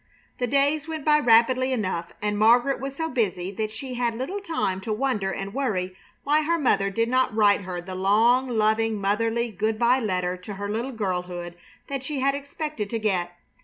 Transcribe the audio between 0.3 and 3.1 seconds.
The days went by rapidly enough, and Margaret was so